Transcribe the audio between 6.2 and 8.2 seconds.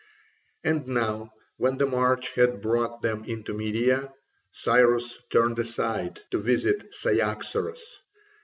to visit Cyaxares.